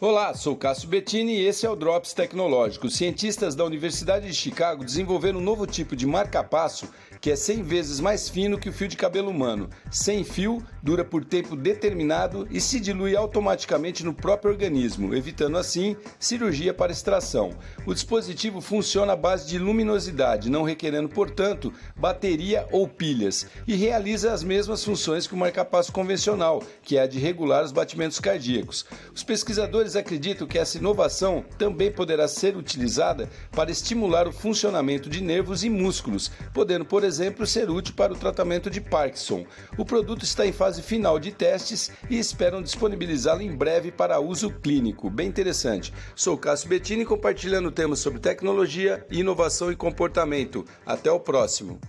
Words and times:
Olá, 0.00 0.32
sou 0.32 0.54
Cássio 0.54 0.88
Bettini 0.88 1.40
e 1.40 1.44
esse 1.44 1.66
é 1.66 1.70
o 1.70 1.74
Drops 1.74 2.12
Tecnológico. 2.12 2.88
Cientistas 2.88 3.56
da 3.56 3.64
Universidade 3.64 4.28
de 4.28 4.32
Chicago 4.32 4.84
desenvolveram 4.84 5.40
um 5.40 5.42
novo 5.42 5.66
tipo 5.66 5.96
de 5.96 6.06
marca-passo 6.06 6.88
que 7.20 7.30
é 7.30 7.36
100 7.36 7.62
vezes 7.62 8.00
mais 8.00 8.28
fino 8.28 8.58
que 8.58 8.68
o 8.68 8.72
fio 8.72 8.88
de 8.88 8.96
cabelo 8.96 9.30
humano. 9.30 9.68
Sem 9.90 10.24
fio, 10.24 10.62
dura 10.82 11.04
por 11.04 11.24
tempo 11.24 11.56
determinado 11.56 12.46
e 12.50 12.60
se 12.60 12.78
dilui 12.78 13.16
automaticamente 13.16 14.04
no 14.04 14.14
próprio 14.14 14.52
organismo, 14.52 15.14
evitando 15.14 15.58
assim 15.58 15.96
cirurgia 16.18 16.72
para 16.72 16.92
extração. 16.92 17.50
O 17.86 17.94
dispositivo 17.94 18.60
funciona 18.60 19.12
à 19.12 19.16
base 19.16 19.48
de 19.48 19.58
luminosidade, 19.58 20.50
não 20.50 20.62
requerendo, 20.62 21.08
portanto, 21.08 21.72
bateria 21.96 22.66
ou 22.70 22.86
pilhas, 22.86 23.46
e 23.66 23.74
realiza 23.74 24.32
as 24.32 24.42
mesmas 24.42 24.84
funções 24.84 25.26
que 25.26 25.34
o 25.34 25.38
marca-passo 25.38 25.92
convencional, 25.92 26.62
que 26.82 26.96
é 26.96 27.02
a 27.02 27.06
de 27.06 27.18
regular 27.18 27.64
os 27.64 27.72
batimentos 27.72 28.20
cardíacos. 28.20 28.86
Os 29.14 29.22
pesquisadores 29.22 29.87
Pesquisadores 29.88 29.96
acreditam 29.96 30.46
que 30.46 30.58
essa 30.58 30.76
inovação 30.76 31.44
também 31.56 31.90
poderá 31.90 32.28
ser 32.28 32.56
utilizada 32.56 33.28
para 33.52 33.70
estimular 33.70 34.28
o 34.28 34.32
funcionamento 34.32 35.08
de 35.08 35.22
nervos 35.22 35.64
e 35.64 35.70
músculos, 35.70 36.30
podendo, 36.52 36.84
por 36.84 37.04
exemplo, 37.04 37.46
ser 37.46 37.70
útil 37.70 37.94
para 37.94 38.12
o 38.12 38.16
tratamento 38.16 38.68
de 38.68 38.80
Parkinson. 38.80 39.46
O 39.78 39.84
produto 39.84 40.24
está 40.24 40.46
em 40.46 40.52
fase 40.52 40.82
final 40.82 41.18
de 41.18 41.32
testes 41.32 41.90
e 42.10 42.18
esperam 42.18 42.62
disponibilizá-lo 42.62 43.42
em 43.42 43.54
breve 43.54 43.90
para 43.90 44.20
uso 44.20 44.50
clínico. 44.50 45.08
Bem 45.08 45.28
interessante. 45.28 45.92
Sou 46.14 46.36
Cássio 46.36 46.68
Bettini 46.68 47.04
compartilhando 47.04 47.70
temas 47.70 48.00
sobre 48.00 48.20
tecnologia, 48.20 49.06
inovação 49.10 49.72
e 49.72 49.76
comportamento. 49.76 50.64
Até 50.84 51.10
o 51.10 51.20
próximo. 51.20 51.80